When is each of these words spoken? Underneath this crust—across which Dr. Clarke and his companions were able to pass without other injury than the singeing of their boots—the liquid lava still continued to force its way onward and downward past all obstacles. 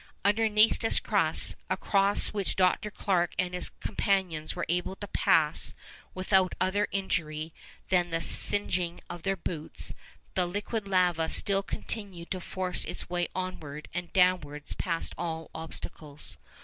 Underneath 0.25 0.79
this 0.79 0.99
crust—across 0.99 2.29
which 2.29 2.55
Dr. 2.55 2.89
Clarke 2.89 3.35
and 3.37 3.53
his 3.53 3.69
companions 3.69 4.55
were 4.55 4.65
able 4.67 4.95
to 4.95 5.05
pass 5.07 5.75
without 6.15 6.55
other 6.59 6.87
injury 6.91 7.53
than 7.89 8.09
the 8.09 8.19
singeing 8.19 9.01
of 9.11 9.21
their 9.21 9.37
boots—the 9.37 10.45
liquid 10.47 10.87
lava 10.87 11.29
still 11.29 11.61
continued 11.61 12.31
to 12.31 12.39
force 12.41 12.83
its 12.83 13.11
way 13.11 13.27
onward 13.35 13.89
and 13.93 14.11
downward 14.11 14.63
past 14.79 15.13
all 15.19 15.51
obstacles. 15.53 16.37